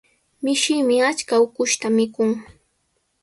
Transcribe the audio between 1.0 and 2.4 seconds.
achka ukushta mikun.